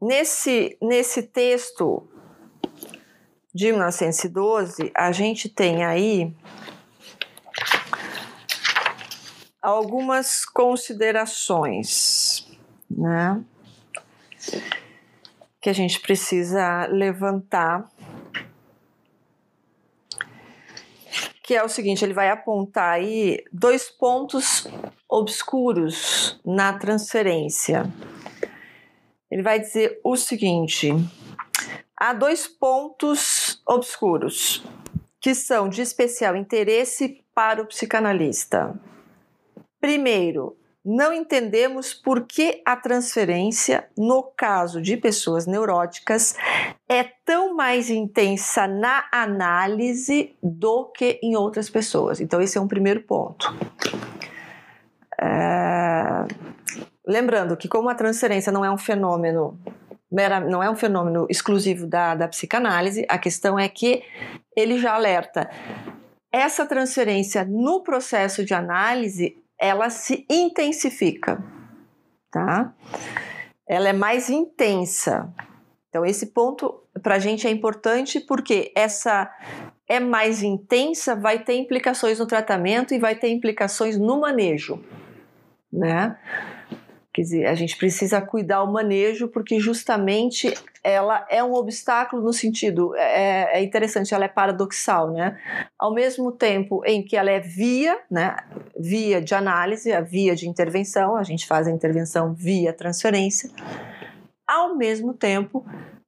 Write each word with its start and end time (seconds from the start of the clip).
nesse, 0.00 0.76
nesse 0.80 1.22
texto 1.22 2.08
de 3.54 3.72
1912, 3.72 4.90
a 4.94 5.12
gente 5.12 5.48
tem 5.48 5.84
aí 5.84 6.32
algumas 9.60 10.44
considerações, 10.44 12.48
né? 12.88 13.42
Que 15.60 15.68
a 15.68 15.72
gente 15.72 16.00
precisa 16.00 16.86
levantar. 16.86 17.90
Que 21.42 21.56
é 21.56 21.62
o 21.62 21.68
seguinte: 21.68 22.04
ele 22.04 22.14
vai 22.14 22.30
apontar 22.30 22.94
aí 22.94 23.44
dois 23.52 23.90
pontos 23.90 24.66
obscuros 25.08 26.40
na 26.44 26.72
transferência. 26.72 27.92
Ele 29.30 29.42
vai 29.42 29.60
dizer 29.60 30.00
o 30.02 30.16
seguinte: 30.16 30.90
há 31.96 32.12
dois 32.12 32.46
pontos 32.46 33.62
obscuros 33.66 34.64
que 35.20 35.34
são 35.34 35.68
de 35.68 35.82
especial 35.82 36.34
interesse 36.34 37.22
para 37.34 37.62
o 37.62 37.66
psicanalista. 37.66 38.74
Primeiro, 39.80 40.56
não 40.84 41.12
entendemos 41.12 41.92
por 41.92 42.26
que 42.26 42.62
a 42.64 42.74
transferência, 42.74 43.86
no 43.96 44.22
caso 44.22 44.80
de 44.80 44.96
pessoas 44.96 45.46
neuróticas, 45.46 46.34
é 46.88 47.04
tão 47.04 47.54
mais 47.54 47.90
intensa 47.90 48.66
na 48.66 49.04
análise 49.12 50.34
do 50.42 50.86
que 50.86 51.20
em 51.22 51.36
outras 51.36 51.68
pessoas. 51.68 52.18
Então, 52.18 52.40
esse 52.40 52.56
é 52.56 52.60
um 52.60 52.68
primeiro 52.68 53.02
ponto. 53.02 53.54
É... 55.20 56.49
Lembrando 57.10 57.56
que, 57.56 57.68
como 57.68 57.88
a 57.88 57.94
transferência 57.94 58.52
não 58.52 58.64
é 58.64 58.70
um 58.70 58.78
fenômeno 58.78 59.58
não 60.48 60.60
é 60.60 60.68
um 60.68 60.74
fenômeno 60.74 61.26
exclusivo 61.30 61.86
da, 61.86 62.16
da 62.16 62.26
psicanálise, 62.26 63.06
a 63.08 63.16
questão 63.16 63.56
é 63.56 63.68
que 63.68 64.02
ele 64.56 64.76
já 64.76 64.94
alerta. 64.94 65.48
Essa 66.32 66.66
transferência 66.66 67.44
no 67.44 67.84
processo 67.84 68.44
de 68.44 68.52
análise 68.52 69.36
ela 69.56 69.88
se 69.88 70.26
intensifica, 70.28 71.40
tá? 72.28 72.74
Ela 73.68 73.90
é 73.90 73.92
mais 73.92 74.28
intensa. 74.28 75.32
Então, 75.88 76.04
esse 76.04 76.26
ponto 76.26 76.82
para 77.02 77.14
a 77.14 77.18
gente 77.20 77.46
é 77.46 77.50
importante 77.50 78.18
porque 78.18 78.72
essa 78.74 79.30
é 79.88 80.00
mais 80.00 80.42
intensa, 80.42 81.14
vai 81.14 81.38
ter 81.38 81.54
implicações 81.54 82.18
no 82.18 82.26
tratamento 82.26 82.94
e 82.94 82.98
vai 82.98 83.14
ter 83.14 83.28
implicações 83.28 83.96
no 83.96 84.20
manejo, 84.20 84.82
né? 85.72 86.16
A 87.46 87.54
gente 87.54 87.76
precisa 87.76 88.20
cuidar 88.20 88.62
o 88.62 88.72
manejo 88.72 89.28
porque 89.28 89.60
justamente 89.60 90.54
ela 90.82 91.26
é 91.28 91.44
um 91.44 91.52
obstáculo 91.52 92.22
no 92.22 92.32
sentido, 92.32 92.94
é, 92.96 93.58
é, 93.58 93.62
interessante, 93.62 94.14
ela 94.14 94.24
é 94.24 94.28
paradoxal, 94.28 95.12
né? 95.12 95.38
Ao 95.78 95.92
mesmo 95.92 96.32
tempo 96.32 96.82
em 96.86 97.04
que 97.04 97.16
ela 97.16 97.30
é 97.30 97.40
via, 97.40 97.98
né? 98.10 98.36
Via 98.78 99.20
de 99.20 99.34
análise, 99.34 99.92
a 99.92 100.00
via 100.00 100.34
de 100.34 100.48
intervenção, 100.48 101.16
a 101.16 101.22
gente 101.22 101.46
faz 101.46 101.66
a 101.66 101.70
intervenção 101.70 102.32
via 102.32 102.72
transferência. 102.72 103.50
Ao 104.46 104.76
mesmo 104.76 105.12
tempo, 105.12 105.64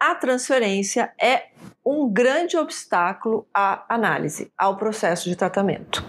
a 0.00 0.14
transferência 0.14 1.12
é 1.20 1.44
um 1.84 2.10
grande 2.10 2.56
obstáculo 2.56 3.46
à 3.54 3.84
análise, 3.88 4.50
ao 4.56 4.76
processo 4.76 5.28
de 5.28 5.36
tratamento. 5.36 6.04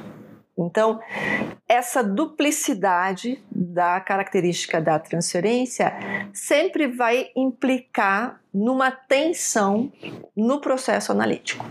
Então, 0.58 1.02
essa 1.68 2.02
duplicidade 2.02 3.44
da 3.76 4.00
característica 4.00 4.80
da 4.80 4.98
transferência 4.98 5.94
sempre 6.34 6.88
vai 6.88 7.28
implicar 7.36 8.42
numa 8.54 8.90
tensão 8.90 9.92
no 10.34 10.62
processo 10.62 11.12
analítico. 11.12 11.66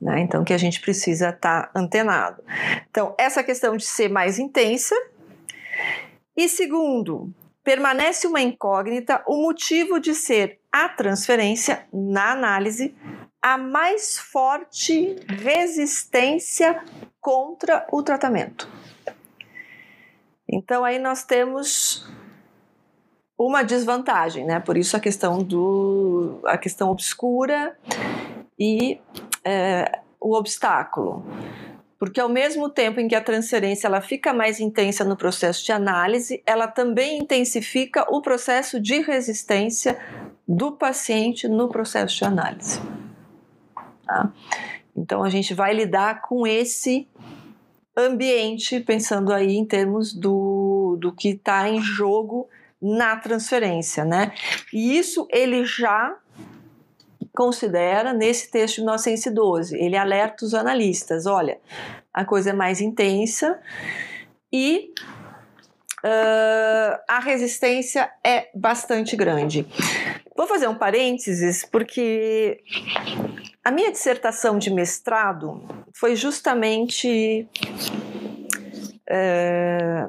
Né? 0.00 0.20
Então, 0.20 0.44
que 0.44 0.52
a 0.52 0.58
gente 0.58 0.80
precisa 0.80 1.30
estar 1.30 1.62
tá 1.64 1.70
antenado. 1.74 2.44
Então, 2.88 3.12
essa 3.18 3.42
questão 3.42 3.76
de 3.76 3.84
ser 3.84 4.08
mais 4.08 4.38
intensa. 4.38 4.94
E 6.36 6.48
segundo, 6.48 7.34
permanece 7.64 8.28
uma 8.28 8.40
incógnita 8.40 9.24
o 9.26 9.42
motivo 9.42 9.98
de 9.98 10.14
ser 10.14 10.60
a 10.70 10.88
transferência, 10.88 11.86
na 11.92 12.30
análise, 12.30 12.94
a 13.42 13.58
mais 13.58 14.16
forte 14.16 15.16
resistência 15.26 16.84
contra 17.20 17.84
o 17.90 18.00
tratamento. 18.00 18.75
Então 20.48 20.84
aí 20.84 20.98
nós 20.98 21.24
temos 21.24 22.06
uma 23.38 23.62
desvantagem, 23.62 24.44
né? 24.44 24.60
Por 24.60 24.76
isso 24.76 24.96
a 24.96 25.00
questão 25.00 25.42
do 25.42 26.40
a 26.44 26.56
questão 26.56 26.90
obscura 26.90 27.76
e 28.58 28.98
é, 29.44 30.00
o 30.20 30.34
obstáculo. 30.34 31.24
Porque 31.98 32.20
ao 32.20 32.28
mesmo 32.28 32.68
tempo 32.68 33.00
em 33.00 33.08
que 33.08 33.14
a 33.14 33.22
transferência 33.22 33.86
ela 33.86 34.00
fica 34.00 34.32
mais 34.32 34.60
intensa 34.60 35.02
no 35.02 35.16
processo 35.16 35.64
de 35.64 35.72
análise, 35.72 36.42
ela 36.44 36.68
também 36.68 37.18
intensifica 37.18 38.06
o 38.10 38.20
processo 38.20 38.80
de 38.80 39.00
resistência 39.00 39.98
do 40.46 40.72
paciente 40.72 41.48
no 41.48 41.68
processo 41.68 42.16
de 42.16 42.24
análise. 42.24 42.80
Tá? 44.04 44.30
Então 44.94 45.24
a 45.24 45.30
gente 45.30 45.54
vai 45.54 45.74
lidar 45.74 46.22
com 46.22 46.46
esse 46.46 47.08
ambiente, 47.96 48.80
pensando 48.80 49.32
aí 49.32 49.56
em 49.56 49.64
termos 49.64 50.12
do, 50.12 50.96
do 51.00 51.12
que 51.12 51.30
está 51.30 51.68
em 51.68 51.80
jogo 51.80 52.48
na 52.80 53.16
transferência, 53.16 54.04
né? 54.04 54.32
E 54.72 54.98
isso 54.98 55.26
ele 55.30 55.64
já 55.64 56.16
considera 57.34 58.12
nesse 58.12 58.50
texto 58.50 58.76
de 58.76 58.80
1912. 58.82 59.76
Ele 59.76 59.96
alerta 59.96 60.44
os 60.44 60.54
analistas: 60.54 61.26
olha, 61.26 61.58
a 62.12 62.24
coisa 62.24 62.50
é 62.50 62.52
mais 62.52 62.80
intensa 62.80 63.58
e 64.52 64.92
uh, 66.04 66.98
a 67.08 67.18
resistência 67.20 68.10
é 68.24 68.48
bastante 68.54 69.16
grande. 69.16 69.66
Vou 70.36 70.46
fazer 70.46 70.68
um 70.68 70.74
parênteses 70.74 71.64
porque 71.64 72.62
a 73.64 73.70
minha 73.70 73.90
dissertação 73.90 74.58
de 74.58 74.70
mestrado 74.70 75.85
foi 75.98 76.14
justamente. 76.14 77.48
É, 79.08 80.08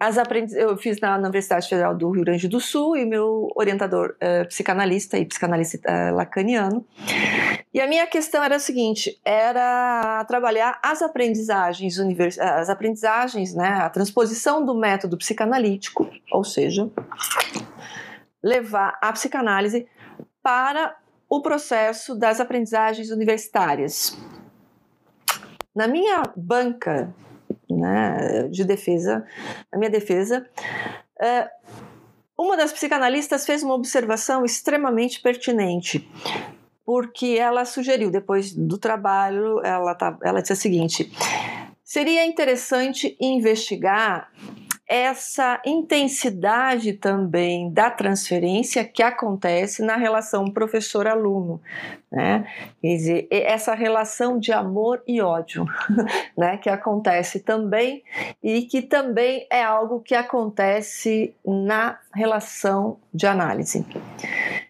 as 0.00 0.16
aprendiz... 0.16 0.54
Eu 0.54 0.76
fiz 0.76 1.00
na, 1.00 1.18
Universidade 1.18 1.68
Federal 1.68 1.94
do 1.94 2.10
Rio 2.10 2.24
Grande 2.24 2.46
do 2.48 2.60
Sul 2.60 2.96
e 2.96 3.04
meu 3.04 3.50
orientador 3.54 4.14
é, 4.20 4.44
psicanalista 4.44 5.18
e 5.18 5.26
psicanalista 5.26 5.78
é, 5.84 6.10
lacaniano. 6.12 6.86
E 7.74 7.80
a 7.80 7.86
minha 7.86 8.06
questão 8.06 8.42
era 8.42 8.56
a 8.56 8.60
seguinte: 8.60 9.20
era 9.24 10.24
trabalhar 10.26 10.78
as 10.82 11.02
aprendizagens, 11.02 11.98
univers... 11.98 12.38
as 12.38 12.70
aprendizagens, 12.70 13.54
né, 13.54 13.68
a 13.68 13.90
transposição 13.90 14.64
do 14.64 14.74
método 14.74 15.18
psicanalítico, 15.18 16.08
ou 16.32 16.44
seja, 16.44 16.88
levar 18.42 18.96
a 19.02 19.12
psicanálise 19.12 19.86
para 20.42 20.96
o 21.28 21.42
processo 21.42 22.14
das 22.14 22.40
aprendizagens 22.40 23.10
universitárias. 23.10 24.16
Na 25.78 25.86
minha 25.86 26.24
banca 26.36 27.14
né, 27.70 28.48
de 28.50 28.64
defesa, 28.64 29.24
na 29.72 29.78
minha 29.78 29.88
defesa, 29.88 30.44
é, 31.20 31.48
uma 32.36 32.56
das 32.56 32.72
psicanalistas 32.72 33.46
fez 33.46 33.62
uma 33.62 33.74
observação 33.74 34.44
extremamente 34.44 35.20
pertinente, 35.20 36.10
porque 36.84 37.36
ela 37.38 37.64
sugeriu, 37.64 38.10
depois 38.10 38.52
do 38.52 38.76
trabalho, 38.76 39.64
ela, 39.64 39.94
tá, 39.94 40.18
ela 40.24 40.40
disse 40.40 40.54
o 40.54 40.56
seguinte: 40.56 41.12
seria 41.84 42.26
interessante 42.26 43.16
investigar 43.20 44.32
essa 44.88 45.60
intensidade 45.66 46.94
também 46.94 47.70
da 47.70 47.90
transferência 47.90 48.82
que 48.82 49.02
acontece 49.02 49.82
na 49.82 49.96
relação 49.96 50.50
professor-aluno, 50.50 51.60
né? 52.10 52.46
Quer 52.80 52.96
dizer, 52.96 53.28
essa 53.30 53.74
relação 53.74 54.38
de 54.38 54.50
amor 54.50 55.02
e 55.06 55.20
ódio, 55.20 55.66
né? 56.34 56.56
Que 56.56 56.70
acontece 56.70 57.40
também 57.40 58.02
e 58.42 58.62
que 58.62 58.80
também 58.80 59.46
é 59.50 59.62
algo 59.62 60.00
que 60.00 60.14
acontece 60.14 61.34
na 61.44 61.98
relação 62.14 62.98
de 63.12 63.26
análise. 63.26 63.84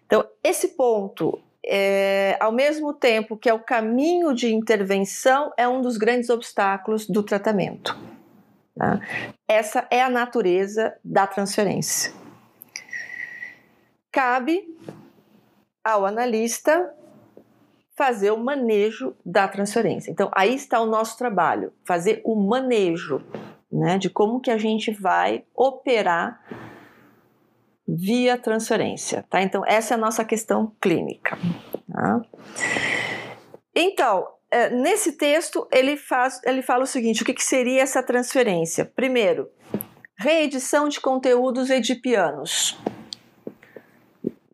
Então, 0.04 0.24
esse 0.42 0.68
ponto 0.68 1.38
é, 1.64 2.36
ao 2.40 2.50
mesmo 2.50 2.94
tempo 2.94 3.36
que 3.36 3.48
é 3.48 3.52
o 3.52 3.58
caminho 3.58 4.34
de 4.34 4.52
intervenção, 4.52 5.52
é 5.56 5.68
um 5.68 5.82
dos 5.82 5.98
grandes 5.98 6.30
obstáculos 6.30 7.06
do 7.06 7.22
tratamento. 7.22 7.96
Tá? 8.78 9.00
Essa 9.48 9.86
é 9.90 10.00
a 10.00 10.08
natureza 10.08 10.96
da 11.04 11.26
transferência. 11.26 12.12
Cabe 14.12 14.62
ao 15.84 16.06
analista 16.06 16.94
fazer 17.96 18.30
o 18.30 18.38
manejo 18.38 19.16
da 19.26 19.48
transferência. 19.48 20.12
Então, 20.12 20.30
aí 20.32 20.54
está 20.54 20.80
o 20.80 20.86
nosso 20.86 21.18
trabalho, 21.18 21.72
fazer 21.84 22.22
o 22.24 22.36
manejo, 22.36 23.20
né, 23.70 23.98
de 23.98 24.08
como 24.08 24.40
que 24.40 24.52
a 24.52 24.56
gente 24.56 24.92
vai 24.92 25.44
operar 25.52 26.40
via 27.86 28.38
transferência, 28.38 29.24
tá? 29.28 29.42
Então, 29.42 29.64
essa 29.66 29.94
é 29.94 29.96
a 29.96 30.00
nossa 30.00 30.24
questão 30.24 30.72
clínica. 30.80 31.36
Tá? 31.90 32.20
Então, 33.74 34.28
nesse 34.70 35.12
texto, 35.12 35.66
ele, 35.70 35.96
faz, 35.96 36.40
ele 36.44 36.62
fala 36.62 36.84
o 36.84 36.86
seguinte: 36.86 37.22
o 37.22 37.24
que, 37.24 37.34
que 37.34 37.44
seria 37.44 37.82
essa 37.82 38.02
transferência? 38.02 38.84
Primeiro, 38.84 39.50
reedição 40.16 40.88
de 40.88 41.00
conteúdos 41.00 41.70
edipianos. 41.70 42.78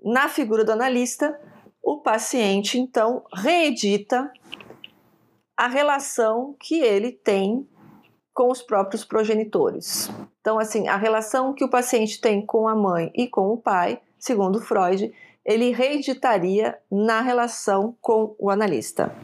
Na 0.05 0.29
figura 0.29 0.65
do 0.65 0.73
analista, 0.73 1.41
o 1.83 2.01
paciente 2.01 2.79
então 2.79 3.25
reedita 3.33 4.31
a 5.57 5.69
relação 5.69 6.55
que 6.61 6.81
ele 6.81 7.13
tem 7.13 7.67
com 8.35 8.51
os 8.51 8.61
próprios 8.61 9.05
progenitores. 9.05 10.11
Então, 10.41 10.59
assim, 10.59 10.89
a 10.89 10.97
relação 10.97 11.55
que 11.55 11.65
o 11.65 11.71
paciente 11.71 12.21
tem 12.21 12.45
com 12.45 12.67
a 12.67 12.75
mãe 12.75 13.11
e 13.15 13.29
com 13.29 13.53
o 13.53 13.57
pai, 13.57 14.01
segundo 14.19 14.61
Freud, 14.61 15.13
ele 15.45 15.71
reeditaria 15.71 16.77
na 16.91 17.21
relação 17.21 17.97
com 18.01 18.35
o 18.39 18.51
analista. 18.51 19.15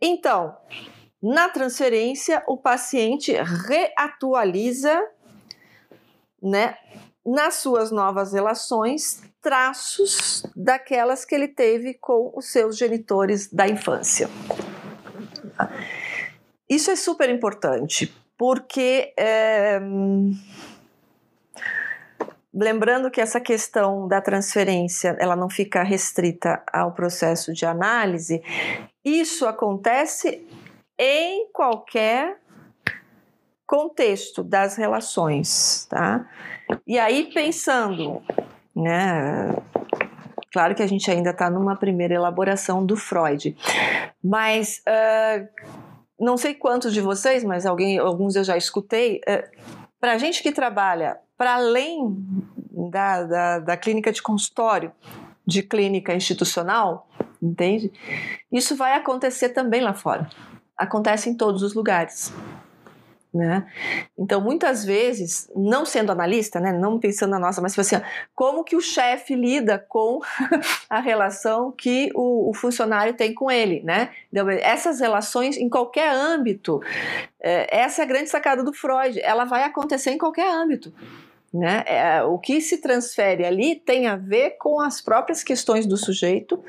Então, 0.00 0.56
na 1.22 1.48
transferência, 1.48 2.42
o 2.46 2.56
paciente 2.56 3.32
reatualiza, 3.32 5.02
né, 6.40 6.76
nas 7.26 7.54
suas 7.56 7.90
novas 7.90 8.32
relações, 8.32 9.22
traços 9.42 10.42
daquelas 10.54 11.24
que 11.24 11.34
ele 11.34 11.48
teve 11.48 11.94
com 11.94 12.32
os 12.34 12.50
seus 12.50 12.76
genitores 12.76 13.52
da 13.52 13.68
infância. 13.68 14.28
Isso 16.68 16.90
é 16.90 16.96
super 16.96 17.28
importante, 17.30 18.14
porque 18.36 19.12
é, 19.18 19.80
lembrando 22.52 23.10
que 23.10 23.20
essa 23.20 23.40
questão 23.40 24.06
da 24.06 24.20
transferência 24.20 25.16
ela 25.18 25.34
não 25.34 25.48
fica 25.48 25.82
restrita 25.82 26.62
ao 26.72 26.92
processo 26.92 27.52
de 27.52 27.64
análise, 27.64 28.42
isso 29.08 29.46
acontece 29.46 30.46
em 30.98 31.50
qualquer 31.52 32.38
contexto 33.66 34.42
das 34.42 34.76
relações, 34.76 35.86
tá? 35.90 36.26
E 36.86 36.98
aí 36.98 37.30
pensando, 37.32 38.22
né? 38.74 39.54
Claro 40.52 40.74
que 40.74 40.82
a 40.82 40.86
gente 40.86 41.10
ainda 41.10 41.30
está 41.30 41.50
numa 41.50 41.76
primeira 41.76 42.14
elaboração 42.14 42.84
do 42.84 42.96
Freud, 42.96 43.56
mas 44.24 44.82
uh, 44.88 45.46
não 46.18 46.36
sei 46.36 46.54
quantos 46.54 46.92
de 46.94 47.00
vocês, 47.00 47.44
mas 47.44 47.66
alguém, 47.66 47.98
alguns 47.98 48.34
eu 48.34 48.42
já 48.42 48.56
escutei. 48.56 49.20
Uh, 49.28 49.78
para 50.00 50.12
a 50.12 50.18
gente 50.18 50.42
que 50.42 50.50
trabalha 50.52 51.18
para 51.36 51.54
além 51.54 52.16
da, 52.90 53.22
da, 53.24 53.58
da 53.60 53.76
clínica 53.76 54.10
de 54.10 54.22
consultório, 54.22 54.92
de 55.46 55.62
clínica 55.62 56.14
institucional, 56.14 57.07
entende? 57.42 57.92
Isso 58.52 58.76
vai 58.76 58.94
acontecer 58.94 59.50
também 59.50 59.80
lá 59.80 59.94
fora. 59.94 60.28
Acontece 60.76 61.28
em 61.28 61.34
todos 61.34 61.62
os 61.62 61.74
lugares. 61.74 62.32
Né? 63.32 63.66
Então, 64.18 64.40
muitas 64.40 64.84
vezes, 64.84 65.50
não 65.54 65.84
sendo 65.84 66.10
analista, 66.10 66.58
né, 66.58 66.72
não 66.72 66.98
pensando 66.98 67.30
na 67.30 67.38
nossa, 67.38 67.60
mas 67.60 67.72
tipo 67.72 67.82
assim, 67.82 67.96
como 68.34 68.64
que 68.64 68.74
o 68.74 68.80
chefe 68.80 69.34
lida 69.34 69.78
com 69.78 70.20
a 70.88 70.98
relação 70.98 71.70
que 71.70 72.10
o, 72.14 72.48
o, 72.48 72.54
funcionário 72.54 73.12
tem 73.12 73.34
com 73.34 73.50
ele, 73.50 73.82
né? 73.82 74.08
Então, 74.32 74.48
essas 74.48 75.00
relações 75.00 75.58
em 75.58 75.68
qualquer 75.68 76.10
âmbito, 76.10 76.80
é, 77.38 77.80
essa 77.80 78.00
é 78.00 78.04
a 78.04 78.08
grande 78.08 78.30
sacada 78.30 78.64
do 78.64 78.72
Freud, 78.72 79.20
ela 79.20 79.44
vai 79.44 79.62
acontecer 79.62 80.10
em 80.10 80.18
qualquer 80.18 80.50
âmbito. 80.50 80.92
Né? 81.52 81.84
É, 81.86 82.22
o 82.22 82.38
que 82.38 82.60
se 82.60 82.78
transfere 82.78 83.44
ali 83.44 83.76
tem 83.76 84.06
a 84.06 84.16
ver 84.16 84.56
com 84.58 84.80
as 84.80 85.00
próprias 85.00 85.42
questões 85.42 85.86
do 85.86 85.96
sujeito, 85.96 86.62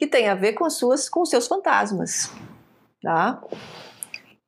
que 0.00 0.06
tem 0.06 0.28
a 0.28 0.34
ver 0.34 0.54
com 0.54 0.64
as 0.64 0.78
suas, 0.78 1.10
com 1.10 1.26
seus 1.26 1.46
fantasmas, 1.46 2.32
tá? 3.02 3.38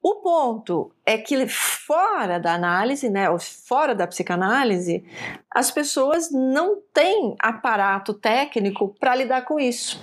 O 0.02 0.14
ponto 0.14 0.90
é 1.04 1.18
que 1.18 1.46
fora 1.46 2.40
da 2.40 2.54
análise, 2.54 3.10
né, 3.10 3.28
ou 3.28 3.38
fora 3.38 3.94
da 3.94 4.06
psicanálise, 4.06 5.04
as 5.50 5.70
pessoas 5.70 6.32
não 6.32 6.80
têm 6.94 7.36
aparato 7.38 8.14
técnico 8.14 8.96
para 8.98 9.14
lidar 9.14 9.42
com 9.42 9.60
isso. 9.60 10.02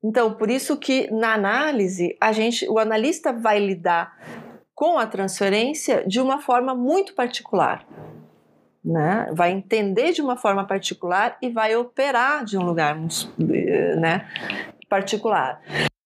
Então, 0.00 0.34
por 0.34 0.50
isso 0.50 0.76
que 0.76 1.10
na 1.10 1.34
análise, 1.34 2.16
a 2.20 2.30
gente, 2.30 2.64
o 2.68 2.78
analista 2.78 3.32
vai 3.32 3.58
lidar 3.58 4.16
com 4.72 5.00
a 5.00 5.06
transferência 5.08 6.04
de 6.06 6.20
uma 6.20 6.40
forma 6.40 6.76
muito 6.76 7.12
particular. 7.12 7.84
Né? 8.86 9.28
Vai 9.32 9.50
entender 9.50 10.12
de 10.12 10.22
uma 10.22 10.36
forma 10.36 10.64
particular 10.64 11.36
e 11.42 11.50
vai 11.50 11.74
operar 11.74 12.44
de 12.44 12.56
um 12.56 12.62
lugar 12.62 12.96
né, 13.98 14.28
particular. 14.88 15.60